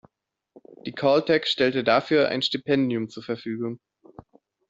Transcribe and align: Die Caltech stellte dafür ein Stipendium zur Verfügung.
Die 0.87 0.93
Caltech 0.93 1.45
stellte 1.45 1.83
dafür 1.83 2.27
ein 2.29 2.41
Stipendium 2.41 3.07
zur 3.09 3.21
Verfügung. 3.21 3.79